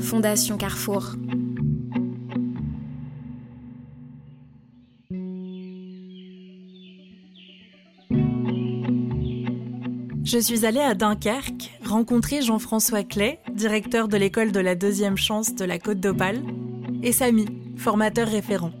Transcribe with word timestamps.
Fondation 0.00 0.56
Carrefour. 0.56 1.14
Je 10.24 10.38
suis 10.38 10.66
allée 10.66 10.80
à 10.80 10.94
Dunkerque 10.94 11.70
rencontrer 11.84 12.42
Jean-François 12.42 13.04
Clay, 13.04 13.38
directeur 13.54 14.08
de 14.08 14.16
l'école 14.16 14.52
de 14.52 14.60
la 14.60 14.74
deuxième 14.74 15.16
chance 15.16 15.54
de 15.54 15.64
la 15.64 15.78
Côte 15.78 16.00
d'Opale, 16.00 16.42
et 17.02 17.12
Samy, 17.12 17.46
formateur 17.76 18.28
référent. 18.28 18.72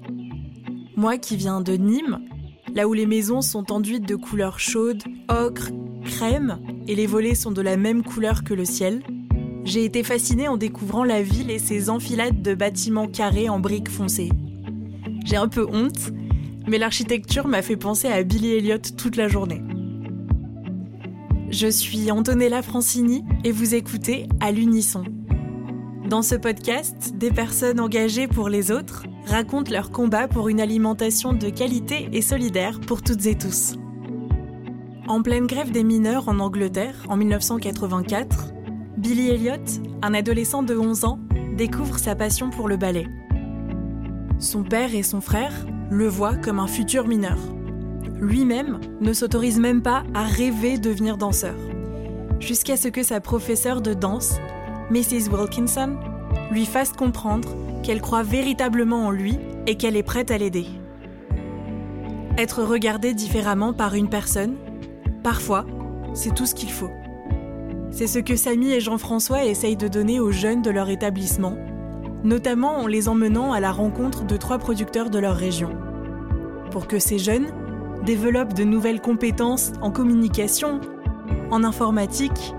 Moi 0.96 1.18
qui 1.18 1.36
viens 1.36 1.60
de 1.60 1.74
Nîmes, 1.74 2.20
là 2.74 2.88
où 2.88 2.92
les 2.92 3.06
maisons 3.06 3.42
sont 3.42 3.72
enduites 3.72 4.06
de 4.08 4.16
couleurs 4.16 4.58
chaudes, 4.58 5.02
ocre, 5.28 5.70
crème, 6.04 6.58
et 6.88 6.94
les 6.94 7.06
volets 7.06 7.34
sont 7.34 7.52
de 7.52 7.62
la 7.62 7.76
même 7.76 8.02
couleur 8.02 8.44
que 8.44 8.54
le 8.54 8.64
ciel, 8.64 9.02
j'ai 9.66 9.84
été 9.84 10.04
fascinée 10.04 10.46
en 10.46 10.56
découvrant 10.56 11.02
la 11.02 11.22
ville 11.22 11.50
et 11.50 11.58
ses 11.58 11.90
enfilades 11.90 12.40
de 12.40 12.54
bâtiments 12.54 13.08
carrés 13.08 13.48
en 13.48 13.58
briques 13.58 13.90
foncées. 13.90 14.30
J'ai 15.24 15.36
un 15.36 15.48
peu 15.48 15.66
honte, 15.68 16.12
mais 16.68 16.78
l'architecture 16.78 17.48
m'a 17.48 17.62
fait 17.62 17.76
penser 17.76 18.06
à 18.06 18.22
Billy 18.22 18.54
Elliot 18.54 18.78
toute 18.96 19.16
la 19.16 19.26
journée. 19.26 19.60
Je 21.50 21.66
suis 21.66 22.12
Antonella 22.12 22.62
Francini 22.62 23.24
et 23.42 23.50
vous 23.50 23.74
écoutez 23.74 24.28
à 24.40 24.52
l'unisson. 24.52 25.04
Dans 26.08 26.22
ce 26.22 26.36
podcast, 26.36 27.14
des 27.16 27.32
personnes 27.32 27.80
engagées 27.80 28.28
pour 28.28 28.48
les 28.48 28.70
autres 28.70 29.02
racontent 29.26 29.72
leur 29.72 29.90
combat 29.90 30.28
pour 30.28 30.48
une 30.48 30.60
alimentation 30.60 31.32
de 31.32 31.50
qualité 31.50 32.08
et 32.12 32.22
solidaire 32.22 32.80
pour 32.80 33.02
toutes 33.02 33.26
et 33.26 33.36
tous. 33.36 33.74
En 35.08 35.22
pleine 35.22 35.46
grève 35.46 35.72
des 35.72 35.82
mineurs 35.82 36.28
en 36.28 36.38
Angleterre 36.38 37.04
en 37.08 37.16
1984, 37.16 38.52
Billy 38.96 39.28
Elliot, 39.28 39.82
un 40.00 40.14
adolescent 40.14 40.62
de 40.62 40.74
11 40.74 41.04
ans, 41.04 41.18
découvre 41.54 41.98
sa 41.98 42.14
passion 42.14 42.48
pour 42.48 42.66
le 42.66 42.78
ballet. 42.78 43.06
Son 44.38 44.62
père 44.62 44.94
et 44.94 45.02
son 45.02 45.20
frère 45.20 45.52
le 45.90 46.08
voient 46.08 46.36
comme 46.36 46.58
un 46.58 46.66
futur 46.66 47.06
mineur. 47.06 47.36
Lui-même 48.18 48.80
ne 49.02 49.12
s'autorise 49.12 49.60
même 49.60 49.82
pas 49.82 50.02
à 50.14 50.22
rêver 50.22 50.78
de 50.78 50.88
devenir 50.88 51.18
danseur. 51.18 51.56
Jusqu'à 52.40 52.78
ce 52.78 52.88
que 52.88 53.02
sa 53.02 53.20
professeure 53.20 53.82
de 53.82 53.92
danse, 53.92 54.38
Mrs. 54.90 55.28
Wilkinson, 55.30 55.96
lui 56.50 56.64
fasse 56.64 56.92
comprendre 56.92 57.54
qu'elle 57.82 58.00
croit 58.00 58.22
véritablement 58.22 59.06
en 59.06 59.10
lui 59.10 59.38
et 59.66 59.76
qu'elle 59.76 59.96
est 59.96 60.02
prête 60.02 60.30
à 60.30 60.38
l'aider. 60.38 60.66
Être 62.38 62.62
regardé 62.62 63.12
différemment 63.12 63.74
par 63.74 63.94
une 63.94 64.08
personne, 64.08 64.54
parfois, 65.22 65.66
c'est 66.14 66.34
tout 66.34 66.46
ce 66.46 66.54
qu'il 66.54 66.70
faut. 66.70 66.90
C'est 67.96 68.06
ce 68.06 68.18
que 68.18 68.36
Samy 68.36 68.74
et 68.74 68.80
Jean-François 68.80 69.46
essayent 69.46 69.78
de 69.78 69.88
donner 69.88 70.20
aux 70.20 70.30
jeunes 70.30 70.60
de 70.60 70.68
leur 70.68 70.90
établissement, 70.90 71.56
notamment 72.24 72.80
en 72.80 72.86
les 72.86 73.08
emmenant 73.08 73.54
à 73.54 73.60
la 73.60 73.72
rencontre 73.72 74.26
de 74.26 74.36
trois 74.36 74.58
producteurs 74.58 75.08
de 75.08 75.18
leur 75.18 75.34
région. 75.34 75.70
Pour 76.70 76.88
que 76.88 76.98
ces 76.98 77.18
jeunes 77.18 77.46
développent 78.04 78.52
de 78.52 78.64
nouvelles 78.64 79.00
compétences 79.00 79.72
en 79.80 79.90
communication, 79.90 80.78
en 81.50 81.64
informatique, 81.64 82.52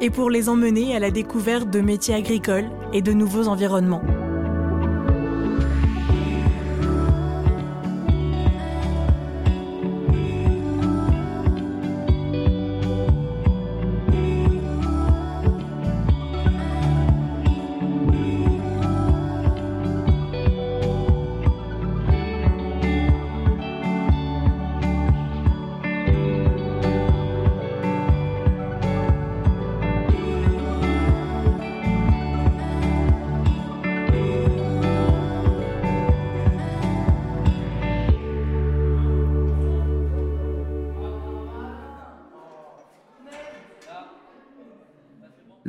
et 0.00 0.10
pour 0.10 0.28
les 0.28 0.48
emmener 0.48 0.96
à 0.96 0.98
la 0.98 1.12
découverte 1.12 1.70
de 1.70 1.80
métiers 1.80 2.16
agricoles 2.16 2.68
et 2.92 3.00
de 3.00 3.12
nouveaux 3.12 3.46
environnements. 3.46 4.02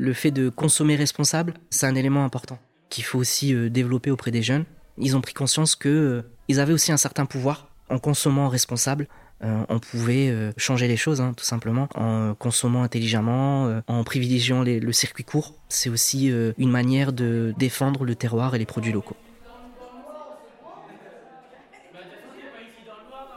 Le 0.06 0.14
fait 0.14 0.32
de 0.32 0.50
consommer 0.50 0.96
responsable, 0.96 1.56
c'est 1.70 1.88
un 1.88 1.96
élément 1.96 2.24
important 2.24 2.60
qu'il 2.90 3.04
faut 3.04 3.20
aussi 3.20 3.54
euh, 3.54 3.70
développer 3.70 4.12
auprès 4.12 4.32
des 4.32 4.42
jeunes. 4.42 4.64
Ils 4.98 5.18
ont 5.18 5.22
pris 5.22 5.34
conscience 5.34 5.76
que 5.76 6.24
euh, 6.50 6.62
avaient 6.62 6.74
aussi 6.74 6.92
un 6.92 6.98
certain 6.98 7.26
pouvoir 7.26 7.68
en 7.90 8.00
consommant 8.00 8.48
responsable. 8.48 9.08
Euh, 9.44 9.66
on 9.68 9.80
pouvait 9.80 10.34
changer 10.56 10.88
les 10.88 10.96
choses, 10.96 11.20
hein, 11.20 11.34
tout 11.36 11.44
simplement, 11.44 11.90
en 11.96 12.34
consommant 12.36 12.84
intelligemment, 12.84 13.82
en 13.88 14.04
privilégiant 14.06 14.64
le 14.64 14.92
circuit 14.94 15.26
court. 15.26 15.56
C'est 15.68 15.90
aussi 15.90 16.32
une 16.58 16.72
manière 16.72 17.12
de 17.12 17.54
défendre 17.60 18.06
le 18.06 18.16
terroir 18.16 18.56
et 18.56 18.60
les 18.60 18.66
produits 18.66 18.94
locaux. 18.94 19.18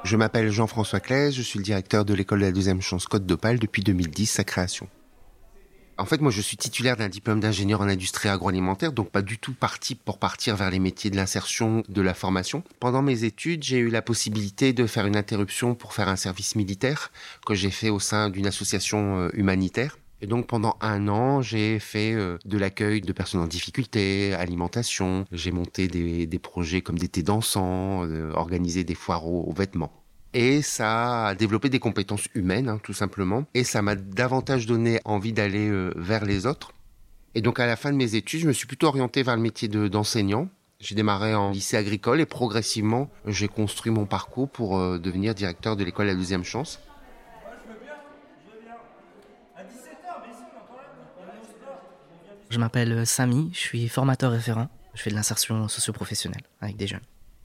Je 0.05 0.17
m'appelle 0.17 0.50
Jean-François 0.50 1.00
Claise, 1.00 1.35
je 1.35 1.43
suis 1.43 1.59
le 1.59 1.65
directeur 1.65 2.05
de 2.05 2.15
l'école 2.15 2.41
de 2.41 2.45
la 2.45 2.53
deuxième 2.53 2.81
chance 2.81 3.06
Côte 3.06 3.27
d'Opale 3.27 3.59
depuis 3.59 3.83
2010, 3.83 4.27
sa 4.27 4.45
création. 4.45 4.89
En 6.00 6.04
fait, 6.04 6.20
moi, 6.20 6.31
je 6.31 6.41
suis 6.41 6.56
titulaire 6.56 6.97
d'un 6.97 7.09
diplôme 7.09 7.41
d'ingénieur 7.41 7.81
en 7.81 7.88
industrie 7.88 8.28
agroalimentaire, 8.28 8.92
donc 8.92 9.10
pas 9.10 9.20
du 9.20 9.36
tout 9.36 9.53
parti 9.53 9.97
pour 9.97 10.19
partir 10.19 10.54
vers 10.54 10.70
les 10.70 10.78
métiers 10.78 11.10
de 11.10 11.16
l'insertion, 11.16 11.82
de 11.88 12.03
la 12.03 12.14
formation. 12.14 12.62
Pendant 12.78 13.03
mes 13.03 13.25
études, 13.25 13.64
j'ai 13.64 13.78
eu 13.78 13.88
la 13.88 14.00
possibilité 14.00 14.72
de 14.72 14.87
faire 14.87 15.06
une 15.06 15.16
interruption 15.16 15.75
pour 15.75 15.94
faire 15.94 16.08
un 16.08 16.14
service 16.14 16.54
militaire 16.54 17.10
que 17.44 17.54
j'ai 17.54 17.72
fait 17.72 17.91
au 17.91 17.98
sein 17.98 18.31
d'une 18.31 18.47
association 18.47 19.19
euh, 19.19 19.31
humanitaire. 19.32 19.98
Et 20.20 20.28
donc 20.28 20.47
pendant 20.47 20.76
un 20.81 21.08
an, 21.08 21.42
j'ai 21.42 21.81
fait 21.81 22.12
euh, 22.12 22.38
de 22.44 22.58
l'accueil 22.58 23.00
de 23.00 23.12
personnes 23.12 23.41
en 23.41 23.48
difficulté, 23.48 24.34
alimentation. 24.34 25.25
J'ai 25.32 25.50
monté 25.50 25.88
des, 25.88 26.38
projets 26.38 26.81
comme 26.81 26.98
des 26.98 27.08
thés 27.08 27.25
dansants, 27.25 28.04
euh, 28.04 28.31
organisé 28.34 28.84
des 28.84 28.94
foires 28.94 29.26
aux 29.26 29.53
vêtements 29.53 29.92
et 30.38 30.62
ça 30.62 31.26
a 31.26 31.34
développé 31.34 31.69
des 31.69 31.81
compétences 31.81 32.28
humaines, 32.32 32.69
hein, 32.69 32.78
tout 32.81 32.93
simplement. 32.93 33.44
Et 33.54 33.65
ça 33.65 33.82
m'a 33.82 33.97
davantage 33.97 34.66
donné 34.66 35.00
envie 35.04 35.32
d'aller 35.32 35.69
euh, 35.69 35.93
vers 35.97 36.25
les 36.25 36.47
autres. 36.47 36.75
Et 37.34 37.43
donc 37.43 37.59
à 37.59 37.66
la 37.66 37.75
fin 37.75 37.91
de 37.91 37.97
mes 37.97 38.15
études, 38.15 38.43
je 38.43 38.47
me 38.47 38.53
suis 38.53 38.69
plutôt 38.69 38.87
orienté 38.87 39.25
vers 39.25 39.34
le 39.34 39.43
métier 39.43 39.66
d'enseignant. 39.66 40.49
j'ai 40.78 40.94
démarré 40.94 41.34
en 41.34 41.50
lycée 41.50 41.76
agricole 41.76 42.21
et 42.21 42.25
progressivement, 42.25 43.10
j'ai 43.26 43.49
construit 43.49 43.91
mon 43.91 44.06
parcours 44.06 44.49
pour 44.49 44.78
euh, 44.78 45.00
devenir 45.00 45.34
directeur 45.34 45.75
de 45.75 45.82
l'école 45.82 46.06
La 46.06 46.15
Deuxième 46.15 46.44
Chance. 46.44 46.78
Je 52.49 52.59
m'appelle 52.60 52.93
euh, 52.93 53.05
Samy, 53.05 53.50
je 53.53 53.59
suis 53.59 53.88
formateur 53.88 54.31
référent. 54.31 54.69
Je 54.94 55.03
fais 55.03 55.10
de 55.10 55.16
l'insertion 55.16 55.66
socio-professionnelle 55.66 56.43
avec 56.60 56.76
des 56.76 56.87
jeunes. 56.87 57.00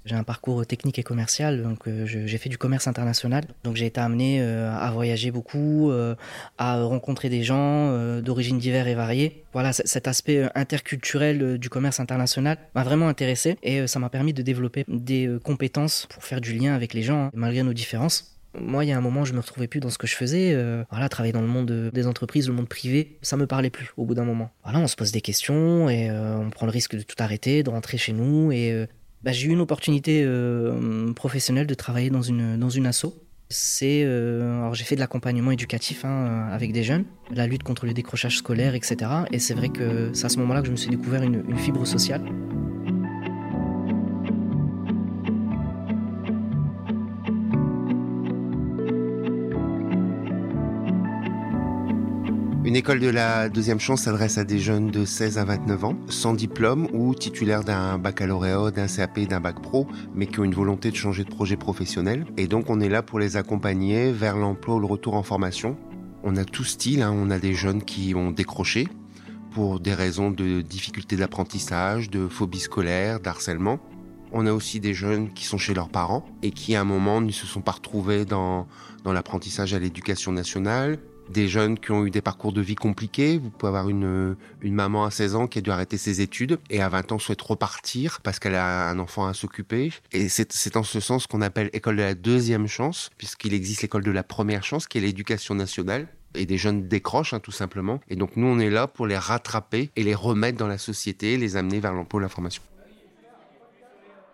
J'ai 0.06 0.16
un 0.16 0.24
parcours 0.24 0.66
technique 0.66 1.00
et 1.00 1.04
commercial, 1.04 1.64
donc 1.64 1.88
euh, 1.88 2.06
j'ai 2.06 2.38
fait 2.38 2.50
du 2.50 2.58
commerce 2.58 2.88
international. 2.88 3.46
Donc 3.64 3.78
j'ai 3.78 3.86
été 3.86 4.02
amené 4.02 4.42
euh, 4.42 4.70
à 4.76 4.92
voyager 4.92 5.32
beaucoup, 5.32 5.92
euh, 5.92 6.16
à 6.58 6.84
rencontrer 6.84 7.30
des 7.30 7.44
gens 7.44 7.94
d'origines 8.22 8.58
diverses 8.58 8.88
et 8.88 8.96
variées. 8.96 9.44
Voilà, 9.54 9.72
cet 9.72 10.08
aspect 10.08 10.50
interculturel 10.56 11.58
du 11.58 11.70
commerce 11.70 12.00
international 12.00 12.58
m'a 12.76 12.84
vraiment 12.84 13.08
intéressé 13.08 13.58
et 13.64 13.88
ça 13.88 14.00
m'a 14.00 14.10
permis 14.10 14.34
de 14.34 14.42
développer 14.42 14.84
des 14.88 15.30
compétences 15.44 16.08
pour 16.10 16.24
faire 16.24 16.42
du 16.42 16.54
lien 16.54 16.74
avec 16.74 16.94
les 16.94 17.04
gens, 17.04 17.26
hein, 17.26 17.32
malgré 17.34 17.64
nos 17.64 17.74
différences. 17.74 18.38
Moi, 18.60 18.86
il 18.86 18.90
y 18.90 18.92
a 18.92 18.98
un 18.98 19.02
moment, 19.02 19.26
je 19.26 19.34
me 19.34 19.40
retrouvais 19.40 19.68
plus 19.68 19.80
dans 19.80 19.90
ce 19.90 19.98
que 19.98 20.06
je 20.08 20.16
faisais. 20.16 20.56
voilà, 20.92 21.08
travailler 21.10 21.34
dans 21.34 21.42
le 21.42 21.48
monde 21.48 21.92
des 21.94 22.08
entreprises, 22.08 22.48
le 22.48 22.54
monde 22.54 22.68
privé, 22.68 23.18
ça 23.22 23.38
me 23.38 23.48
parlait 23.48 23.70
plus 23.70 23.92
au 23.98 24.06
bout 24.06 24.16
d'un 24.16 24.26
moment. 24.26 24.52
Voilà, 24.64 24.80
on 24.80 24.88
se 24.88 24.96
pose 24.96 25.12
des 25.12 25.22
questions 25.22 25.90
et 25.90 26.12
on 26.12 26.50
prend 26.50 26.66
le 26.66 26.72
risque 26.72 26.96
de 26.96 27.04
tout 27.04 27.16
arrêter, 27.20 27.64
de 27.64 27.70
rentrer 27.70 27.98
chez 27.98 28.14
nous 28.14 28.52
et 28.52 28.88
bah, 29.24 29.32
j'ai 29.32 29.48
eu 29.48 29.52
une 29.52 29.62
opportunité 29.62 30.24
euh, 30.26 31.14
professionnelle 31.14 31.68
de 31.68 31.74
travailler 31.74 32.10
dans 32.10 32.22
une, 32.22 32.58
dans 32.58 32.70
une 32.70 32.86
asso. 32.86 33.06
C'est, 33.50 34.04
euh, 34.04 34.60
alors 34.60 34.74
j'ai 34.74 34.84
fait 34.84 34.96
de 34.96 35.00
l'accompagnement 35.00 35.52
éducatif 35.52 36.06
hein, 36.06 36.48
avec 36.52 36.72
des 36.72 36.84
jeunes, 36.84 37.06
la 37.32 37.46
lutte 37.46 37.64
contre 37.64 37.86
le 37.86 37.94
décrochage 37.94 38.38
scolaire, 38.38 38.74
etc. 38.74 38.98
Et 39.32 39.40
c'est 39.40 39.54
vrai 39.54 39.70
que 39.70 40.10
c'est 40.14 40.26
à 40.26 40.30
ce 40.30 40.40
moment-là 40.40 40.62
que 40.62 40.68
je 40.68 40.72
me 40.72 40.78
suis 40.78 40.90
découvert 40.90 41.22
une 41.24 41.58
fibre 41.58 41.86
sociale. 41.86 42.24
Une 52.74 52.78
école 52.78 53.00
de 53.00 53.10
la 53.10 53.50
deuxième 53.50 53.80
chance 53.80 54.02
s'adresse 54.02 54.40
à 54.40 54.44
des 54.44 54.58
jeunes 54.58 54.90
de 54.90 55.06
16 55.06 55.38
à 55.38 55.46
29 55.46 55.84
ans, 55.84 55.96
sans 56.10 56.34
diplôme 56.34 56.88
ou 56.92 57.14
titulaires 57.14 57.64
d'un 57.64 58.00
baccalauréat, 58.00 58.72
d'un 58.72 58.88
CAP, 58.88 59.20
d'un 59.28 59.40
bac 59.40 59.62
pro, 59.62 59.86
mais 60.16 60.26
qui 60.26 60.40
ont 60.40 60.44
une 60.44 60.56
volonté 60.56 60.90
de 60.90 60.96
changer 60.96 61.24
de 61.24 61.30
projet 61.30 61.56
professionnel. 61.56 62.26
Et 62.36 62.48
donc 62.48 62.72
on 62.72 62.80
est 62.80 62.90
là 62.90 63.04
pour 63.04 63.20
les 63.20 63.38
accompagner 63.38 64.12
vers 64.12 64.36
l'emploi 64.38 64.78
ou 64.78 64.80
le 64.80 64.88
retour 64.88 65.14
en 65.14 65.22
formation. 65.22 65.78
On 66.24 66.36
a 66.36 66.46
tout 66.46 66.64
style, 66.64 67.04
hein. 67.04 67.14
on 67.16 67.30
a 67.30 67.38
des 67.38 67.54
jeunes 67.54 67.84
qui 67.84 68.16
ont 68.16 68.32
décroché, 68.32 68.88
pour 69.52 69.80
des 69.80 69.94
raisons 69.94 70.32
de 70.32 70.62
difficultés 70.62 71.16
d'apprentissage, 71.16 72.10
de 72.10 72.28
phobie 72.28 72.60
scolaire, 72.60 73.20
d'harcèlement. 73.20 73.78
On 74.32 74.48
a 74.48 74.52
aussi 74.52 74.80
des 74.80 74.96
jeunes 74.96 75.32
qui 75.32 75.46
sont 75.46 75.60
chez 75.60 75.76
leurs 75.76 75.90
parents 75.90 76.26
et 76.42 76.50
qui 76.50 76.76
à 76.76 76.82
un 76.82 76.86
moment 76.86 77.22
ne 77.22 77.30
se 77.30 77.46
sont 77.46 77.62
pas 77.62 77.74
retrouvés 77.74 78.26
dans, 78.26 78.66
dans 79.04 79.14
l'apprentissage 79.14 79.76
à 79.76 79.80
l'éducation 79.80 80.32
nationale. 80.32 80.98
Des 81.30 81.48
jeunes 81.48 81.80
qui 81.80 81.92
ont 81.92 82.06
eu 82.06 82.12
des 82.12 82.22
parcours 82.22 82.54
de 82.54 82.62
vie 82.62 82.76
compliqués. 82.76 83.38
Vous 83.38 83.50
pouvez 83.50 83.70
avoir 83.70 83.90
une, 83.90 84.36
une 84.62 84.74
maman 84.74 85.06
à 85.06 85.12
16 85.12 85.36
ans 85.36 85.48
qui 85.48 85.60
a 85.60 85.62
dû 85.62 85.72
arrêter 85.72 85.98
ses 85.98 86.22
études 86.22 86.60
et 86.70 86.82
à 86.82 86.90
20 86.90 87.14
ans 87.14 87.20
souhaite 87.20 87.42
repartir 87.42 88.20
parce 88.22 88.40
qu'elle 88.40 88.56
a 88.56 88.90
un 88.90 89.00
enfant 89.00 89.26
à 89.26 89.34
s'occuper. 89.34 89.92
Et 90.12 90.30
c'est 90.30 90.78
en 90.78 90.84
ce 90.84 91.00
sens 91.00 91.26
qu'on 91.26 91.42
appelle 91.42 91.70
école 91.74 91.96
de 91.96 92.02
la 92.02 92.14
deuxième 92.14 92.68
chance, 92.68 93.10
puisqu'il 93.18 93.54
existe 93.54 93.82
l'école 93.82 94.04
de 94.04 94.12
la 94.12 94.24
première 94.24 94.64
chance 94.64 94.88
qui 94.88 94.98
est 94.98 95.02
l'éducation 95.02 95.56
nationale 95.56 96.08
et 96.36 96.46
des 96.46 96.58
jeunes 96.58 96.88
décrochent 96.88 97.34
hein, 97.34 97.40
tout 97.40 97.52
simplement. 97.52 98.00
Et 98.10 98.16
donc 98.16 98.36
nous, 98.36 98.48
on 98.48 98.60
est 98.60 98.70
là 98.70 98.88
pour 98.88 99.08
les 99.08 99.18
rattraper 99.18 99.92
et 99.96 100.04
les 100.04 100.16
remettre 100.16 100.58
dans 100.58 100.68
la 100.68 100.78
société, 100.78 101.38
les 101.38 101.56
amener 101.56 101.80
vers 101.80 101.94
l'emploi 101.94 102.20
de 102.20 102.24
la 102.24 102.30
formation. 102.30 102.64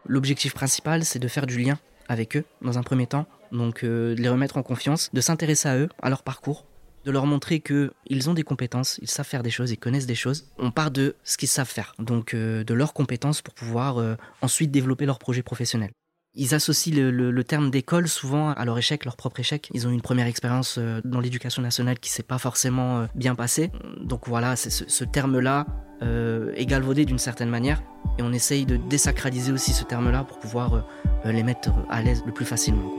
L'objectif 0.05 0.53
principal, 0.53 1.05
c'est 1.05 1.19
de 1.19 1.27
faire 1.27 1.45
du 1.45 1.59
lien 1.59 1.77
avec 2.07 2.35
eux 2.37 2.45
dans 2.61 2.77
un 2.77 2.83
premier 2.83 3.05
temps, 3.05 3.27
donc 3.51 3.83
euh, 3.83 4.15
de 4.15 4.21
les 4.21 4.29
remettre 4.29 4.57
en 4.57 4.63
confiance, 4.63 5.09
de 5.13 5.21
s'intéresser 5.21 5.69
à 5.69 5.77
eux, 5.77 5.89
à 6.01 6.09
leur 6.09 6.23
parcours, 6.23 6.65
de 7.05 7.11
leur 7.11 7.25
montrer 7.25 7.59
qu'ils 7.59 8.29
ont 8.29 8.33
des 8.33 8.43
compétences, 8.43 8.99
ils 9.01 9.09
savent 9.09 9.25
faire 9.25 9.43
des 9.43 9.49
choses, 9.49 9.71
ils 9.71 9.77
connaissent 9.77 10.05
des 10.05 10.15
choses. 10.15 10.45
On 10.57 10.71
part 10.71 10.91
de 10.91 11.15
ce 11.23 11.37
qu'ils 11.37 11.49
savent 11.49 11.69
faire, 11.69 11.93
donc 11.99 12.33
euh, 12.33 12.63
de 12.63 12.73
leurs 12.73 12.93
compétences 12.93 13.41
pour 13.41 13.53
pouvoir 13.53 13.97
euh, 13.97 14.15
ensuite 14.41 14.71
développer 14.71 15.05
leur 15.05 15.19
projet 15.19 15.43
professionnel. 15.43 15.91
Ils 16.35 16.53
associent 16.53 16.93
le, 16.95 17.43
terme 17.43 17.71
d'école 17.71 18.07
souvent 18.07 18.51
à 18.51 18.63
leur 18.63 18.77
échec, 18.77 19.03
leur 19.03 19.15
propre 19.15 19.39
échec. 19.39 19.69
Ils 19.73 19.87
ont 19.87 19.91
une 19.91 20.01
première 20.01 20.27
expérience 20.27 20.77
dans 21.03 21.19
l'éducation 21.19 21.63
nationale 21.63 21.99
qui 21.99 22.11
s'est 22.11 22.23
pas 22.23 22.37
forcément 22.37 23.07
bien 23.15 23.33
passée. 23.33 23.71
Donc 23.99 24.27
voilà, 24.27 24.55
ce, 24.55 24.69
ce 24.69 25.03
terme-là 25.03 25.65
est 26.01 26.65
galvaudé 26.67 27.05
d'une 27.05 27.17
certaine 27.17 27.49
manière. 27.49 27.81
Et 28.17 28.21
on 28.21 28.33
essaye 28.33 28.65
de 28.65 28.75
désacraliser 28.75 29.51
aussi 29.51 29.71
ce 29.71 29.83
terme-là 29.83 30.23
pour 30.23 30.39
pouvoir 30.39 30.73
euh, 30.73 30.81
euh, 31.25 31.31
les 31.31 31.43
mettre 31.43 31.69
à 31.89 32.01
l'aise 32.01 32.23
le 32.25 32.33
plus 32.33 32.45
facilement. 32.45 32.91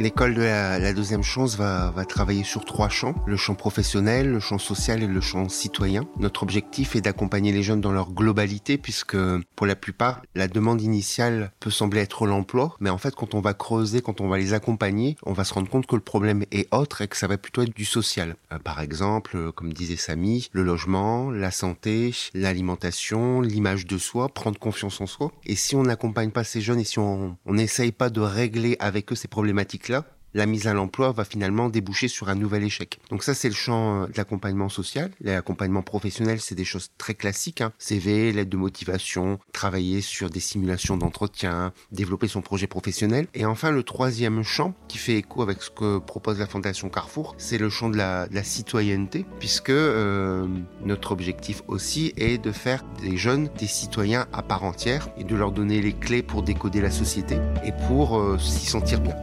L'école 0.00 0.32
de 0.32 0.40
la, 0.40 0.94
deuxième 0.94 1.22
chance 1.22 1.56
va, 1.56 1.90
va, 1.90 2.06
travailler 2.06 2.42
sur 2.42 2.64
trois 2.64 2.88
champs, 2.88 3.14
le 3.26 3.36
champ 3.36 3.54
professionnel, 3.54 4.30
le 4.30 4.40
champ 4.40 4.56
social 4.56 5.02
et 5.02 5.06
le 5.06 5.20
champ 5.20 5.50
citoyen. 5.50 6.08
Notre 6.18 6.42
objectif 6.42 6.96
est 6.96 7.02
d'accompagner 7.02 7.52
les 7.52 7.62
jeunes 7.62 7.82
dans 7.82 7.92
leur 7.92 8.10
globalité 8.10 8.78
puisque 8.78 9.18
pour 9.56 9.66
la 9.66 9.76
plupart, 9.76 10.22
la 10.34 10.48
demande 10.48 10.80
initiale 10.80 11.52
peut 11.60 11.68
sembler 11.68 12.00
être 12.00 12.26
l'emploi, 12.26 12.74
mais 12.80 12.88
en 12.88 12.96
fait 12.96 13.14
quand 13.14 13.34
on 13.34 13.42
va 13.42 13.52
creuser, 13.52 14.00
quand 14.00 14.22
on 14.22 14.28
va 14.28 14.38
les 14.38 14.54
accompagner, 14.54 15.18
on 15.26 15.34
va 15.34 15.44
se 15.44 15.52
rendre 15.52 15.68
compte 15.68 15.86
que 15.86 15.96
le 15.96 16.00
problème 16.00 16.46
est 16.50 16.74
autre 16.74 17.02
et 17.02 17.06
que 17.06 17.18
ça 17.18 17.26
va 17.26 17.36
plutôt 17.36 17.60
être 17.60 17.76
du 17.76 17.84
social. 17.84 18.36
Euh, 18.54 18.58
par 18.58 18.80
exemple, 18.80 19.36
euh, 19.36 19.52
comme 19.52 19.74
disait 19.74 19.96
Samy, 19.96 20.48
le 20.52 20.62
logement, 20.62 21.30
la 21.30 21.50
santé, 21.50 22.14
l'alimentation, 22.32 23.42
l'image 23.42 23.84
de 23.84 23.98
soi, 23.98 24.30
prendre 24.30 24.58
confiance 24.58 24.98
en 25.02 25.06
soi. 25.06 25.30
Et 25.44 25.56
si 25.56 25.76
on 25.76 25.82
n'accompagne 25.82 26.30
pas 26.30 26.42
ces 26.42 26.62
jeunes 26.62 26.80
et 26.80 26.84
si 26.84 26.98
on 26.98 27.36
n'essaye 27.46 27.92
pas 27.92 28.08
de 28.08 28.22
régler 28.22 28.78
avec 28.80 29.12
eux 29.12 29.14
ces 29.14 29.28
problématiques 29.28 29.89
la 30.34 30.46
mise 30.46 30.66
à 30.66 30.74
l'emploi 30.74 31.12
va 31.12 31.24
finalement 31.24 31.68
déboucher 31.68 32.08
sur 32.08 32.28
un 32.28 32.34
nouvel 32.34 32.62
échec. 32.62 33.00
Donc 33.10 33.22
ça, 33.22 33.34
c'est 33.34 33.48
le 33.48 33.54
champ 33.54 34.02
euh, 34.02 34.06
de 34.06 34.16
l'accompagnement 34.16 34.68
social. 34.68 35.10
L'accompagnement 35.20 35.82
professionnel, 35.82 36.40
c'est 36.40 36.54
des 36.54 36.64
choses 36.64 36.90
très 36.98 37.14
classiques. 37.14 37.60
Hein. 37.60 37.72
CV, 37.78 38.32
l'aide 38.32 38.48
de 38.48 38.56
motivation, 38.56 39.38
travailler 39.52 40.00
sur 40.00 40.30
des 40.30 40.40
simulations 40.40 40.96
d'entretien, 40.96 41.72
développer 41.92 42.28
son 42.28 42.42
projet 42.42 42.66
professionnel. 42.66 43.26
Et 43.34 43.44
enfin, 43.44 43.70
le 43.70 43.82
troisième 43.82 44.42
champ, 44.42 44.74
qui 44.88 44.98
fait 44.98 45.16
écho 45.16 45.42
avec 45.42 45.62
ce 45.62 45.70
que 45.70 45.98
propose 45.98 46.38
la 46.38 46.46
Fondation 46.46 46.88
Carrefour, 46.88 47.34
c'est 47.38 47.58
le 47.58 47.68
champ 47.68 47.90
de 47.90 47.96
la, 47.96 48.28
citoyenneté, 48.42 49.26
puisque 49.38 49.70
euh, 49.70 50.46
notre 50.84 51.12
objectif 51.12 51.62
aussi 51.68 52.12
est 52.16 52.38
de 52.38 52.52
faire 52.52 52.84
des 53.02 53.16
jeunes 53.16 53.50
des 53.58 53.66
citoyens 53.66 54.26
à 54.32 54.42
part 54.42 54.64
entière 54.64 55.08
et 55.18 55.24
de 55.24 55.36
leur 55.36 55.52
donner 55.52 55.82
les 55.82 55.92
clés 55.92 56.22
pour 56.22 56.42
décoder 56.42 56.80
la 56.80 56.90
société 56.90 57.36
et 57.64 57.72
pour 57.86 58.18
euh, 58.18 58.38
s'y 58.38 58.66
sentir 58.66 59.00
bien. 59.00 59.14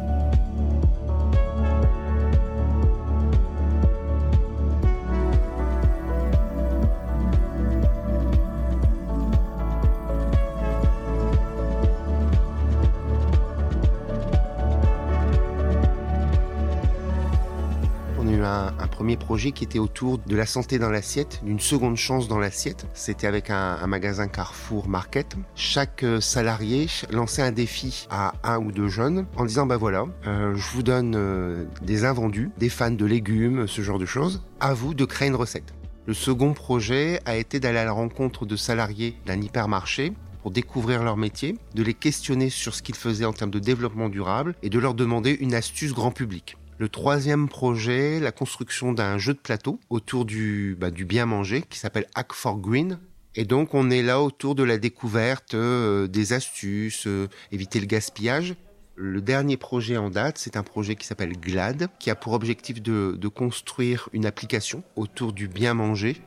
Premier 18.98 19.16
projet 19.16 19.52
qui 19.52 19.64
était 19.64 19.78
autour 19.78 20.18
de 20.18 20.36
la 20.36 20.48
santé 20.48 20.80
dans 20.80 20.90
l'assiette, 20.90 21.42
d'une 21.44 21.60
seconde 21.60 21.98
chance 21.98 22.28
dans 22.28 22.40
l'assiette. 22.40 22.88
C'était 22.96 23.28
avec 23.28 23.52
un, 23.52 23.86
magasin 23.86 24.28
Carrefour 24.28 24.90
Market. 24.90 25.36
Chaque 25.54 26.02
euh, 26.02 26.20
salarié 26.20 26.88
lançait 27.12 27.44
un 27.44 27.52
défi 27.52 28.08
à 28.10 28.34
un 28.44 28.58
ou 28.58 28.72
deux 28.72 28.88
jeunes 28.88 29.28
en 29.36 29.46
disant 29.46 29.68
bah 29.68 29.78
voilà, 29.78 30.08
euh, 30.26 30.56
je 30.56 30.72
vous 30.72 30.82
donne 30.82 31.14
euh, 31.16 31.66
des 31.84 32.06
invendus, 32.06 32.50
des 32.58 32.70
fans 32.70 32.90
de 32.90 33.06
légumes, 33.06 33.68
ce 33.68 33.84
genre 33.84 34.00
de 34.00 34.08
choses. 34.08 34.42
À 34.60 34.74
vous 34.74 34.96
de 34.96 35.06
créer 35.06 35.28
une 35.28 35.36
recette. 35.36 35.76
Le 36.08 36.16
second 36.16 36.54
projet 36.54 37.20
a 37.26 37.38
été 37.38 37.60
d'aller 37.60 37.78
à 37.78 37.86
la 37.86 37.92
rencontre 37.92 38.48
de 38.48 38.56
salariés 38.56 39.16
d'un 39.28 39.40
hypermarché 39.40 40.14
pour 40.42 40.50
découvrir 40.50 41.04
leur 41.04 41.18
métier, 41.18 41.56
de 41.76 41.84
les 41.84 41.94
questionner 41.94 42.50
sur 42.50 42.74
ce 42.74 42.82
qu'ils 42.82 42.96
faisaient 42.96 43.26
en 43.26 43.34
termes 43.34 43.52
de 43.52 43.60
développement 43.60 44.10
durable 44.10 44.56
et 44.64 44.72
de 44.72 44.80
leur 44.80 44.96
demander 44.96 45.38
une 45.40 45.54
astuce 45.54 45.94
grand 45.94 46.10
public. 46.10 46.58
Le 46.80 46.90
troisième 46.90 47.50
projet, 47.50 48.20
la 48.20 48.32
construction 48.32 48.94
d'un 48.94 49.18
jeu 49.18 49.34
de 49.34 49.40
plateau 49.40 49.80
autour 49.90 50.26
du, 50.26 50.78
bah, 50.80 50.92
du 50.92 51.06
bien 51.06 51.26
manger 51.26 51.64
qui 51.68 51.80
s'appelle 51.80 52.06
Hack 52.14 52.34
for 52.34 52.60
Green. 52.60 53.00
Et 53.34 53.46
donc 53.46 53.74
on 53.74 53.90
est 53.90 54.04
là 54.04 54.22
autour 54.22 54.54
de 54.54 54.62
la 54.62 54.78
découverte 54.78 55.56
euh, 55.56 56.06
des 56.06 56.34
astuces, 56.34 57.08
euh, 57.08 57.30
éviter 57.52 57.80
le 57.80 57.88
gaspillage. 57.88 58.56
Le 58.96 59.22
dernier 59.22 59.58
projet 59.58 59.98
en 59.98 60.12
date, 60.12 60.38
c'est 60.38 60.56
un 60.56 60.62
projet 60.62 60.96
qui 60.96 61.08
s'appelle 61.08 61.34
GLAD, 61.34 61.88
qui 61.98 62.12
a 62.12 62.16
pour 62.16 62.34
objectif 62.34 62.80
de, 62.80 63.16
de 63.20 63.28
construire 63.28 64.10
une 64.14 64.28
application 64.28 64.84
autour 64.96 65.34
du 65.34 65.48
bien 65.48 65.74
manger 65.74 66.22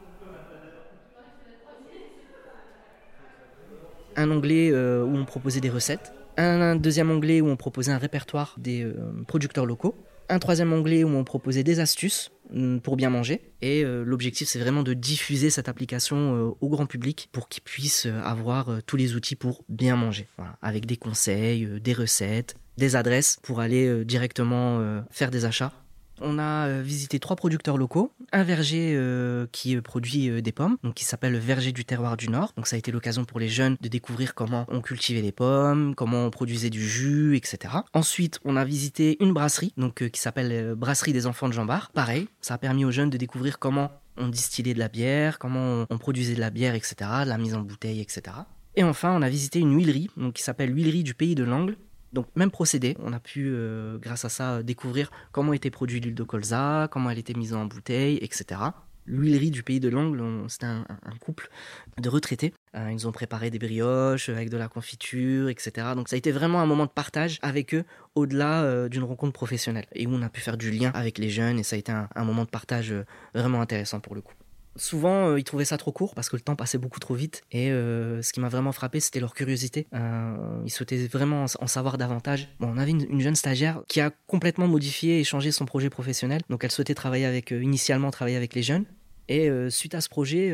un 4.17 4.29
onglet 4.33 4.71
euh, 4.73 5.05
où 5.05 5.17
on 5.17 5.25
proposait 5.25 5.61
des 5.61 5.71
recettes, 5.71 6.13
un, 6.37 6.75
deuxième 6.75 7.11
onglet 7.11 7.41
où 7.41 7.47
on 7.49 7.57
proposait 7.57 7.93
un 7.93 7.99
répertoire 7.99 8.57
des 8.59 8.87
producteurs 9.27 9.65
locaux, 9.65 9.95
un 10.31 10.39
troisième 10.39 10.73
onglet 10.73 11.05
où 11.05 11.09
on 11.09 11.25
proposait 11.25 11.65
des 11.65 11.81
astuces 11.81 12.31
mm, 12.53 12.79
pour 12.79 12.97
bien 12.97 13.11
manger. 13.11 13.43
Et 13.61 13.85
euh, 13.85 14.05
l'objectif, 14.05 14.49
c'est 14.49 14.59
vraiment 14.59 14.83
de 14.83 14.95
diffuser 14.95 15.51
cette 15.51 15.69
application 15.69 16.17
euh, 16.17 16.51
au 16.61 16.69
grand 16.69 16.87
public 16.87 17.29
pour 17.33 17.49
qu'ils 17.49 17.63
puissent 17.63 18.07
euh, 18.07 18.21
avoir 18.23 18.83
tous 18.87 18.97
les 18.97 19.15
outils 19.15 19.37
pour 19.37 19.65
bien 19.69 19.97
manger. 19.97 20.27
avec 20.63 20.87
des 20.87 20.97
conseils, 20.97 21.67
des 21.81 21.93
recettes, 21.93 22.55
des 22.79 22.97
adresses 22.97 23.39
pour 23.43 23.61
aller 23.61 24.05
directement 24.05 25.03
faire 25.11 25.31
des 25.31 25.45
achats 25.45 25.73
on 26.21 26.39
a 26.39 26.69
euh, 26.69 26.83
visité 26.83 27.19
trois 27.19 27.37
producteurs 27.37 27.77
locaux, 27.77 28.13
un 28.33 28.43
verger 28.43 28.95
euh, 28.95 29.47
qui 29.53 29.77
euh, 29.77 29.81
produit 29.81 30.43
des 30.43 30.53
pommes, 30.53 30.77
qui 30.95 31.05
s'appelle 31.05 31.33
le 31.33 31.39
verger 31.39 31.73
du 31.73 31.85
terroir 31.85 32.17
du 32.17 32.29
Nord. 32.29 32.53
Donc 32.57 32.67
ça 32.67 32.77
a 32.77 32.79
été 32.79 32.93
l'occasion 32.93 33.25
pour 33.25 33.41
les 33.41 33.49
jeunes 33.49 33.77
de 33.81 33.89
découvrir 33.89 34.35
comment 34.35 34.67
on 34.69 34.81
cultivait 34.81 35.23
les 35.23 35.33
pommes, 35.33 35.95
comment 35.95 36.27
on 36.27 36.31
produisait 36.31 36.71
du 36.71 36.87
jus, 36.87 37.37
etc. 37.37 37.75
Ensuite, 37.95 38.41
on 38.45 38.57
a 38.57 38.65
visité 38.65 39.17
une 39.21 39.33
brasserie, 39.33 39.73
donc 39.77 40.09
qui 40.09 40.21
s'appelle 40.21 40.75
Brasserie 40.75 41.13
des 41.13 41.27
enfants 41.27 41.49
de 41.49 41.53
Jean 41.53 41.65
Bar. 41.65 41.91
Pareil, 41.93 42.29
ça 42.41 42.55
a 42.55 42.59
permis 42.59 42.85
aux 42.85 42.91
jeunes 42.91 43.11
de 43.11 43.17
découvrir 43.17 43.59
comment 43.59 43.91
on 44.17 44.29
distillait 44.29 44.75
de 44.75 44.79
la 44.79 44.89
bière, 44.89 45.39
comment 45.39 45.87
on 45.89 45.99
produisait 45.99 46.35
de 46.35 46.41
la 46.41 46.51
bière, 46.51 46.75
etc., 46.75 46.97
la 47.27 47.39
mise 47.39 47.55
en 47.55 47.61
bouteille, 47.61 48.01
etc. 48.01 48.37
Et 48.77 48.85
enfin, 48.85 49.13
on 49.13 49.23
a 49.23 49.29
visité 49.29 49.59
une 49.59 49.75
huilerie, 49.75 50.09
donc 50.17 50.35
qui 50.35 50.43
s'appelle 50.43 50.71
l'huilerie 50.71 51.03
du 51.03 51.15
pays 51.15 51.35
de 51.35 51.45
l'Angle, 51.45 51.77
donc 52.13 52.27
même 52.35 52.51
procédé, 52.51 52.97
on 53.01 53.13
a 53.13 53.21
pu 53.21 53.49
euh, 53.49 53.99
grâce 53.99 54.25
à 54.25 54.29
ça 54.29 54.63
découvrir 54.63 55.11
comment 55.33 55.53
était 55.53 55.71
produit 55.71 56.01
l'huile 56.01 56.15
de 56.15 56.23
colza, 56.23 56.89
comment 56.91 57.11
elle 57.11 57.19
était 57.19 57.35
mise 57.35 57.55
en 57.55 57.67
bouteille, 57.67 58.19
etc. 58.21 58.61
L'huilerie 59.07 59.51
du 59.51 59.63
pays 59.63 59.81
de 59.81 59.89
l'Angle, 59.89 60.23
c'était 60.49 60.67
un, 60.67 60.85
couple 61.21 61.51
de 61.99 62.09
retraités. 62.09 62.53
Euh, 62.77 62.91
ils 62.93 63.09
ont 63.09 63.13
préparé 63.13 63.51
des 63.51 63.59
brioches 63.59 64.29
avec 64.29 64.51
de 64.51 64.57
la 64.57 64.69
confiture, 64.69 65.49
etc. 65.49 65.89
Donc 65.97 66.09
ça 66.09 66.15
a 66.15 66.19
été 66.19 66.31
vraiment 66.31 66.61
un 66.61 66.67
moment 66.67 66.85
de 66.85 66.91
partage 66.91 67.39
avec 67.43 67.75
eux 67.75 67.85
au-delà 68.15 68.63
euh, 68.63 68.89
d'une 68.89 69.05
rencontre 69.05 69.33
professionnelle 69.33 69.87
et 69.95 70.07
où 70.07 70.11
on 70.13 70.23
a 70.23 70.29
pu 70.29 70.41
faire 70.41 70.57
du 70.57 70.71
lien 70.71 70.91
avec 70.95 71.19
les 71.19 71.31
jeunes 71.31 71.59
et 71.59 71.63
ça 71.63 71.77
a 71.77 71.79
été 71.79 71.93
un 71.93 72.25
moment 72.25 72.45
de 72.45 72.51
partage 72.51 72.95
vraiment 73.35 73.61
intéressant 73.61 74.01
pour 74.01 74.15
le 74.15 74.21
coup. 74.21 74.35
Souvent, 74.77 75.29
euh, 75.29 75.39
ils 75.39 75.45
trouvaient 75.45 75.65
ça 75.65 75.77
trop 75.77 75.93
court 75.93 76.15
parce 76.15 76.29
que 76.29 76.37
le 76.37 76.43
temps 76.43 76.57
passait 76.57 76.79
beaucoup 76.79 77.01
trop 77.01 77.15
vite. 77.15 77.43
Et 77.51 77.71
euh, 77.71 78.23
ce 78.23 78.33
qui 78.33 78.41
m'a 78.41 78.49
vraiment 78.49 78.73
frappé, 78.73 79.01
c'était 79.01 79.21
leur 79.21 79.35
curiosité. 79.35 79.87
Euh, 79.95 80.37
ils 80.65 80.71
souhaitaient 80.71 81.07
vraiment 81.07 81.47
en 81.59 81.67
savoir 81.67 81.99
davantage. 81.99 82.49
On 82.61 82.79
avait 82.79 82.93
une, 82.93 83.21
jeune 83.21 83.37
stagiaire 83.37 83.83
qui 83.89 84.01
a 84.01 84.11
complètement 84.27 84.69
modifié 84.69 85.21
et 85.21 85.25
changé 85.25 85.51
son 85.51 85.65
projet 85.65 85.91
professionnel. 85.91 86.43
Donc, 86.49 86.65
elle 86.65 86.71
souhaitait 86.71 86.95
travailler 86.95 87.27
avec, 87.27 87.51
initialement, 87.51 88.11
travailler 88.11 88.37
avec 88.37 88.55
les 88.55 88.63
jeunes. 88.63 88.85
Et 89.29 89.49
suite 89.71 89.95
à 89.95 90.01
ce 90.01 90.09
projet, 90.09 90.53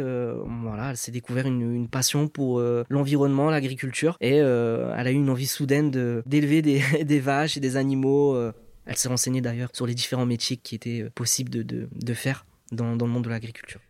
voilà, 0.62 0.90
elle 0.90 0.98
s'est 0.98 1.12
découvert 1.12 1.46
une, 1.46 1.88
passion 1.88 2.28
pour 2.28 2.60
l'environnement, 2.90 3.48
l'agriculture, 3.48 4.18
et 4.20 4.36
elle 4.36 5.06
a 5.06 5.10
eu 5.10 5.14
une 5.14 5.30
envie 5.30 5.46
soudaine 5.46 5.90
d'élever 6.26 6.60
des, 6.62 7.20
vaches 7.20 7.56
et 7.56 7.60
des 7.60 7.76
animaux. 7.76 8.38
Elle 8.84 8.96
s'est 8.96 9.08
renseignée 9.08 9.40
d'ailleurs 9.40 9.70
sur 9.72 9.86
les 9.86 9.94
différents 9.94 10.26
métiers 10.26 10.58
qui 10.58 10.74
étaient 10.74 11.08
possibles 11.14 11.64
de 11.64 12.14
faire 12.14 12.44
dans, 12.72 12.96
dans 12.96 13.06
le 13.06 13.12
monde 13.12 13.24
de 13.24 13.30
l'agriculture. 13.30 13.80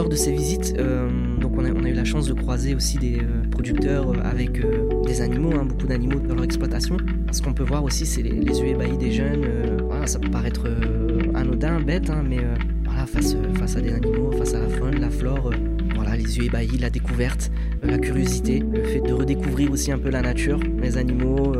lors 0.00 0.08
de 0.08 0.16
ces 0.16 0.32
visites, 0.32 0.74
euh, 0.78 1.10
donc 1.38 1.52
on 1.56 1.64
a, 1.64 1.68
eu 1.68 1.92
la 1.92 2.04
chance 2.04 2.26
de 2.26 2.32
croiser 2.32 2.74
aussi 2.74 2.96
des 2.96 3.18
euh, 3.18 3.42
producteurs 3.50 4.10
euh, 4.10 4.22
avec 4.22 4.60
des 5.04 5.20
animaux, 5.20 5.52
hein, 5.54 5.64
beaucoup 5.64 5.86
d'animaux 5.86 6.20
dans 6.20 6.36
leur 6.36 6.44
exploitation. 6.44 6.96
Ce 7.32 7.42
qu'on 7.42 7.52
peut 7.52 7.64
voir 7.64 7.84
aussi, 7.84 8.06
c'est 8.06 8.22
les, 8.22 8.60
yeux 8.60 8.68
ébahis 8.68 8.96
des 8.96 9.10
jeunes. 9.10 9.46
ça 10.06 10.18
peut 10.18 10.30
paraître 10.30 10.68
anodin, 11.34 11.80
bête, 11.80 12.08
hein, 12.08 12.24
mais 12.26 12.38
voilà, 12.84 13.04
face, 13.06 13.36
face 13.58 13.76
à 13.76 13.80
des 13.80 13.92
animaux, 13.92 14.30
face 14.32 14.54
à 14.54 14.60
la 14.60 14.68
faune, 14.68 15.00
la 15.00 15.10
flore, 15.10 15.50
voilà, 16.00 16.16
les 16.16 16.38
yeux 16.38 16.44
ébahis, 16.44 16.78
la 16.78 16.88
découverte, 16.88 17.50
la 17.82 17.98
curiosité, 17.98 18.60
le 18.60 18.84
fait 18.84 19.00
de 19.00 19.12
redécouvrir 19.12 19.70
aussi 19.70 19.92
un 19.92 19.98
peu 19.98 20.08
la 20.08 20.22
nature, 20.22 20.58
les 20.80 20.96
animaux 20.96 21.52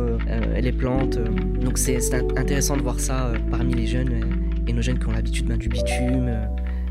et 0.55 0.61
les 0.61 0.71
plantes. 0.71 1.19
Donc 1.59 1.77
c'est 1.77 1.99
intéressant 2.35 2.75
de 2.75 2.81
voir 2.81 2.99
ça 2.99 3.33
parmi 3.51 3.75
les 3.75 3.85
jeunes 3.85 4.19
et 4.67 4.73
nos 4.73 4.81
jeunes 4.81 4.97
qui 4.97 5.05
ont 5.07 5.11
l'habitude 5.11 5.45
ben, 5.45 5.57
du 5.57 5.69
bitume 5.69 6.31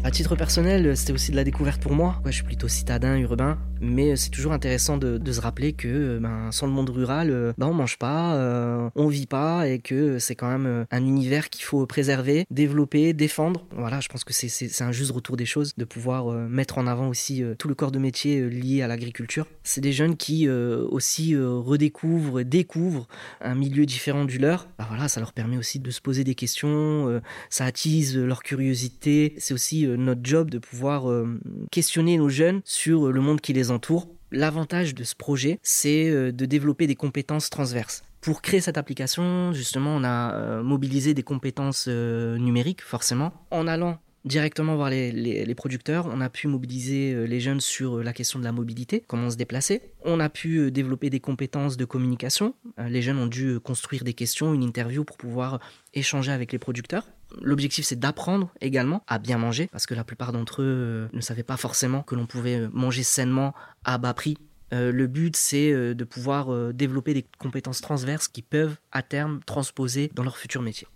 à 0.02 0.10
titre 0.10 0.34
personnel, 0.34 0.96
c'était 0.96 1.12
aussi 1.12 1.30
de 1.30 1.36
la 1.36 1.44
découverte 1.44 1.82
pour 1.82 1.92
moi. 1.92 2.20
je 2.24 2.30
suis 2.30 2.42
plutôt 2.42 2.68
citadin, 2.68 3.16
urbain, 3.18 3.58
mais 3.80 4.16
c'est 4.16 4.30
toujours 4.30 4.52
intéressant 4.52 4.96
de, 4.96 5.20
se 5.30 5.40
rappeler 5.40 5.72
que 5.74 6.18
ben, 6.18 6.50
sans 6.50 6.66
le 6.66 6.72
monde 6.72 6.90
rural, 6.90 7.30
euh, 7.30 7.52
ben, 7.58 7.66
on 7.66 7.74
mange 7.74 7.98
pas, 7.98 8.34
euh, 8.34 8.88
on 8.96 9.08
vit 9.08 9.26
pas, 9.26 9.68
et 9.68 9.78
que 9.78 10.18
c'est 10.18 10.34
quand 10.34 10.48
même 10.48 10.66
euh, 10.66 10.84
un 10.90 11.04
univers 11.04 11.50
qu'il 11.50 11.64
faut 11.64 11.86
préserver, 11.86 12.46
développer, 12.50 13.12
défendre. 13.12 13.66
Voilà, 13.76 14.00
je 14.00 14.08
pense 14.08 14.24
que 14.24 14.32
c'est 14.32 14.82
un 14.82 14.92
juste 14.92 15.10
retour 15.10 15.36
des 15.36 15.44
choses 15.44 15.74
de 15.76 15.84
pouvoir 15.84 16.32
mettre 16.48 16.78
en 16.78 16.86
avant 16.86 17.08
aussi 17.08 17.44
tout 17.58 17.68
le 17.68 17.74
corps 17.74 17.92
de 17.92 17.98
métier 17.98 18.48
lié 18.48 18.82
à 18.82 18.88
l'agriculture. 18.88 19.46
C'est 19.62 19.80
des 19.80 19.92
jeunes 19.92 20.16
qui 20.16 20.48
aussi 20.48 21.36
redécouvrent, 21.36 22.42
découvrent 22.42 23.06
un 23.40 23.54
milieu 23.54 23.86
différent 23.86 24.24
du 24.24 24.38
leur. 24.38 24.68
Ben, 24.78 24.86
voilà, 24.88 25.08
ça 25.08 25.20
leur 25.20 25.32
permet 25.32 25.56
aussi 25.56 25.78
de 25.78 25.90
se 25.90 26.00
poser 26.00 26.24
des 26.24 26.34
questions, 26.34 27.20
ça 27.50 27.66
attise 27.66 28.16
leur 28.16 28.42
curiosité. 28.42 29.34
C'est 29.38 29.54
aussi 29.54 29.86
euh, 29.89 29.89
notre 29.96 30.20
job 30.24 30.50
de 30.50 30.58
pouvoir 30.58 31.10
euh, 31.10 31.40
questionner 31.70 32.18
nos 32.18 32.28
jeunes 32.28 32.60
sur 32.64 33.06
euh, 33.06 33.12
le 33.12 33.20
monde 33.20 33.40
qui 33.40 33.52
les 33.52 33.70
entoure. 33.70 34.08
L'avantage 34.32 34.94
de 34.94 35.02
ce 35.02 35.16
projet, 35.16 35.58
c'est 35.62 36.08
de 36.08 36.46
développer 36.46 36.86
des 36.86 36.94
compétences 36.94 37.50
transverses. 37.50 38.04
Pour 38.20 38.42
créer 38.42 38.60
cette 38.60 38.78
application, 38.78 39.52
justement, 39.52 39.96
on 39.96 40.04
a 40.04 40.62
mobilisé 40.62 41.14
des 41.14 41.24
compétences 41.24 41.88
numériques, 41.88 42.80
forcément, 42.80 43.32
en 43.50 43.66
allant 43.66 43.98
directement 44.24 44.76
voir 44.76 44.88
les, 44.90 45.54
producteurs. 45.56 46.06
On 46.06 46.20
a 46.20 46.28
pu 46.28 46.46
mobiliser 46.46 47.26
les 47.26 47.40
jeunes 47.40 47.60
sur 47.60 48.04
la 48.04 48.12
question 48.12 48.38
de 48.38 48.44
la 48.44 48.52
mobilité, 48.52 49.02
comment 49.04 49.30
se 49.30 49.36
déplacer. 49.36 49.82
On 50.04 50.20
a 50.20 50.28
pu 50.28 50.70
développer 50.70 51.10
des 51.10 51.18
compétences 51.18 51.76
de 51.76 51.84
communication. 51.84 52.54
Les 52.78 53.02
jeunes 53.02 53.18
ont 53.18 53.26
dû 53.26 53.58
construire 53.58 54.04
des 54.04 54.14
questions, 54.14 54.54
une 54.54 54.62
interview 54.62 55.02
pour 55.02 55.16
pouvoir 55.16 55.58
échanger 55.92 56.30
avec 56.30 56.52
les 56.52 56.60
producteurs. 56.60 57.08
L'objectif, 57.40 57.84
c'est 57.84 57.98
d'apprendre 57.98 58.50
également 58.60 59.02
à 59.06 59.18
bien 59.18 59.38
manger, 59.38 59.68
parce 59.68 59.86
que 59.86 59.94
la 59.94 60.04
plupart 60.04 60.32
d'entre 60.32 60.62
eux 60.62 60.66
euh, 60.66 61.08
ne 61.12 61.20
savaient 61.20 61.42
pas 61.42 61.56
forcément 61.56 62.02
que 62.02 62.14
l'on 62.14 62.26
pouvait 62.26 62.60
euh, 62.60 62.68
manger 62.72 63.02
sainement 63.02 63.54
à 63.84 63.98
bas 63.98 64.14
prix. 64.14 64.38
Euh, 64.72 64.92
le 64.92 65.06
but, 65.06 65.36
c'est 65.36 65.72
de 65.72 66.04
pouvoir 66.04 66.72
développer 66.72 67.14
des 67.14 67.26
compétences 67.38 67.80
transverses 67.80 68.28
qui 68.28 68.42
peuvent, 68.42 68.76
à 68.92 69.02
terme, 69.02 69.40
transposer 69.44 70.10
dans 70.14 70.22
leur 70.22 70.36
futur 70.36 70.62
métier. 70.62 70.86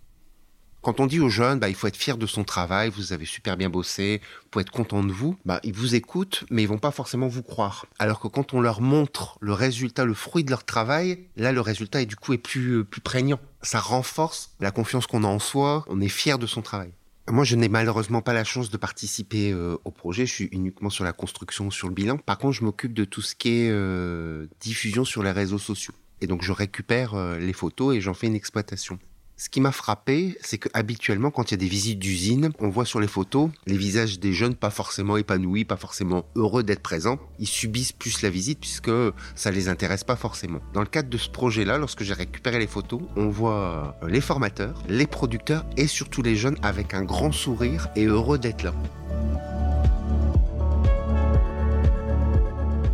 Quand 0.85 0.99
on 0.99 1.07
dit 1.07 1.19
aux 1.19 1.29
jeunes, 1.29 1.57
bah, 1.57 1.67
il 1.67 1.73
faut 1.73 1.87
être 1.87 1.97
fier 1.97 2.15
de 2.15 2.27
son 2.27 2.43
travail, 2.43 2.91
vous 2.91 3.11
avez 3.11 3.25
super 3.25 3.57
bien 3.57 3.71
bossé, 3.71 4.21
faut 4.53 4.59
être 4.59 4.69
content 4.69 5.03
de 5.03 5.11
vous, 5.11 5.35
bah, 5.43 5.59
ils 5.63 5.73
vous 5.73 5.95
écoutent, 5.95 6.45
mais 6.51 6.61
ils 6.61 6.67
vont 6.67 6.77
pas 6.77 6.91
forcément 6.91 7.27
vous 7.27 7.41
croire. 7.41 7.87
Alors 7.97 8.19
que 8.19 8.27
quand 8.27 8.53
on 8.53 8.61
leur 8.61 8.81
montre 8.81 9.39
le 9.41 9.53
résultat, 9.53 10.05
le 10.05 10.13
fruit 10.13 10.43
de 10.43 10.51
leur 10.51 10.63
travail, 10.63 11.25
là, 11.37 11.51
le 11.51 11.59
résultat 11.59 12.03
est 12.03 12.05
du 12.05 12.15
coup 12.15 12.33
est 12.33 12.37
plus, 12.37 12.73
euh, 12.73 12.83
plus 12.83 13.01
prégnant. 13.01 13.39
Ça 13.63 13.79
renforce 13.79 14.51
la 14.59 14.69
confiance 14.69 15.07
qu'on 15.07 15.23
a 15.23 15.27
en 15.27 15.39
soi, 15.39 15.85
on 15.87 16.01
est 16.01 16.07
fier 16.07 16.37
de 16.37 16.45
son 16.45 16.61
travail. 16.61 16.91
Moi, 17.27 17.45
je 17.45 17.55
n'ai 17.55 17.67
malheureusement 17.67 18.21
pas 18.21 18.33
la 18.33 18.43
chance 18.43 18.69
de 18.69 18.77
participer 18.77 19.51
euh, 19.53 19.77
au 19.85 19.89
projet. 19.89 20.27
Je 20.27 20.33
suis 20.35 20.49
uniquement 20.51 20.91
sur 20.91 21.03
la 21.03 21.13
construction, 21.13 21.71
sur 21.71 21.87
le 21.87 21.95
bilan. 21.95 22.19
Par 22.19 22.37
contre, 22.37 22.53
je 22.53 22.63
m'occupe 22.63 22.93
de 22.93 23.05
tout 23.05 23.23
ce 23.23 23.33
qui 23.33 23.49
est 23.49 23.71
euh, 23.71 24.45
diffusion 24.59 25.03
sur 25.03 25.23
les 25.23 25.31
réseaux 25.31 25.57
sociaux. 25.57 25.95
Et 26.21 26.27
donc, 26.27 26.43
je 26.43 26.51
récupère 26.51 27.15
les 27.39 27.53
photos 27.53 27.95
et 27.95 28.01
j'en 28.01 28.13
fais 28.13 28.27
une 28.27 28.35
exploitation. 28.35 28.99
Ce 29.37 29.49
qui 29.49 29.59
m'a 29.59 29.73
frappé, 29.73 30.37
c'est 30.39 30.57
que 30.57 30.69
habituellement, 30.73 31.29
quand 31.29 31.51
il 31.51 31.55
y 31.55 31.55
a 31.55 31.57
des 31.57 31.67
visites 31.67 31.99
d'usine, 31.99 32.51
on 32.59 32.69
voit 32.69 32.85
sur 32.85 33.01
les 33.01 33.07
photos 33.07 33.49
les 33.67 33.75
visages 33.75 34.17
des 34.17 34.31
jeunes 34.31 34.55
pas 34.55 34.69
forcément 34.69 35.17
épanouis, 35.17 35.65
pas 35.65 35.75
forcément 35.75 36.23
heureux 36.37 36.63
d'être 36.63 36.81
présents. 36.81 37.19
Ils 37.37 37.47
subissent 37.47 37.91
plus 37.91 38.21
la 38.21 38.29
visite 38.29 38.61
puisque 38.61 38.91
ça 39.35 39.51
les 39.51 39.67
intéresse 39.67 40.05
pas 40.05 40.15
forcément. 40.15 40.59
Dans 40.73 40.79
le 40.79 40.87
cadre 40.87 41.09
de 41.09 41.17
ce 41.17 41.29
projet-là, 41.29 41.77
lorsque 41.77 42.03
j'ai 42.03 42.13
récupéré 42.13 42.59
les 42.59 42.67
photos, 42.67 43.01
on 43.17 43.27
voit 43.27 43.97
les 44.07 44.21
formateurs, 44.21 44.81
les 44.87 45.05
producteurs 45.05 45.65
et 45.75 45.87
surtout 45.87 46.21
les 46.21 46.37
jeunes 46.37 46.57
avec 46.63 46.93
un 46.93 47.03
grand 47.03 47.33
sourire 47.33 47.89
et 47.97 48.05
heureux 48.05 48.37
d'être 48.37 48.63
là. 48.63 48.73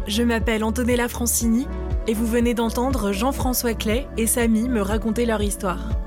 Je 0.07 0.24
m'appelle 0.24 0.63
Antonella 0.63 1.07
Francini 1.07 1.67
et 2.07 2.15
vous 2.15 2.25
venez 2.25 2.55
d'entendre 2.55 3.12
Jean-François 3.12 3.75
Clay 3.75 4.07
et 4.17 4.25
Samy 4.25 4.67
me 4.67 4.81
raconter 4.81 5.27
leur 5.27 5.43
histoire. 5.43 6.00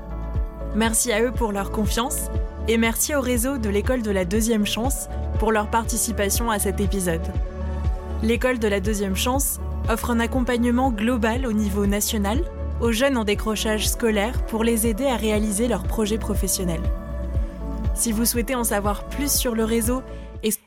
Merci 0.75 1.11
à 1.13 1.21
eux 1.21 1.31
pour 1.31 1.53
leur 1.53 1.71
confiance 1.71 2.29
et 2.67 2.77
merci 2.77 3.15
au 3.15 3.21
réseau 3.21 3.57
de 3.57 3.69
l'école 3.69 4.01
de 4.01 4.11
la 4.11 4.25
deuxième 4.25 4.65
chance 4.65 5.07
pour 5.39 5.53
leur 5.53 5.69
participation 5.69 6.51
à 6.51 6.59
cet 6.59 6.81
épisode. 6.81 7.25
L'école 8.23 8.59
de 8.59 8.67
la 8.67 8.81
deuxième 8.81 9.15
chance 9.15 9.61
offre 9.89 10.11
un 10.11 10.19
accompagnement 10.19 10.91
global 10.91 11.45
au 11.45 11.53
niveau 11.53 11.85
national 11.85 12.43
aux 12.81 12.91
jeunes 12.91 13.15
en 13.17 13.23
décrochage 13.23 13.87
scolaire 13.87 14.45
pour 14.47 14.65
les 14.65 14.85
aider 14.85 15.05
à 15.05 15.15
réaliser 15.15 15.69
leurs 15.69 15.83
projets 15.83 16.17
professionnels. 16.17 16.83
Si 17.93 18.11
vous 18.11 18.25
souhaitez 18.25 18.55
en 18.55 18.65
savoir 18.65 19.07
plus 19.07 19.31
sur 19.31 19.55
le 19.55 19.63
réseau 19.63 20.03